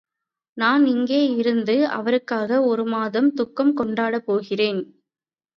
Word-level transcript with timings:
நான் 0.57 0.85
இங்கேயேயிருந்து 0.85 1.75
அவருக்காக 1.89 2.59
ஒருமாதம் 2.63 3.29
துக்கம் 3.33 3.73
கொண்டாடப் 3.73 4.25
போகிறேன். 4.25 4.81